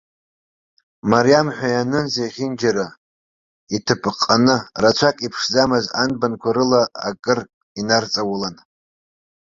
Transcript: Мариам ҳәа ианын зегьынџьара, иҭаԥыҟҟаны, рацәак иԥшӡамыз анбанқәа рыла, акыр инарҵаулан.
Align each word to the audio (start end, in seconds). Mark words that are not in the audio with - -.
Мариам 1.11 1.47
ҳәа 1.55 1.67
ианын 1.73 2.05
зегьынџьара, 2.15 2.87
иҭаԥыҟҟаны, 3.75 4.55
рацәак 4.81 5.17
иԥшӡамыз 5.25 5.85
анбанқәа 6.01 6.49
рыла, 6.55 6.83
акыр 7.07 7.39
инарҵаулан. 7.79 8.55